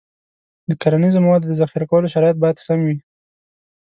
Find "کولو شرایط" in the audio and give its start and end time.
1.91-2.37